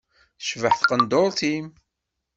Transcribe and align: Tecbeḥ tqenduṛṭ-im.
Tecbeḥ 0.39 0.75
tqenduṛṭ-im. 0.77 1.67